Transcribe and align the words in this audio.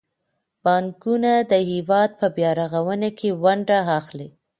بانکونه 0.63 1.31
د 1.51 1.53
هیواد 1.71 2.09
په 2.19 2.27
بیارغونه 2.35 3.09
کې 3.19 3.29
ونډه 3.43 3.77
اخلي. 3.99 4.29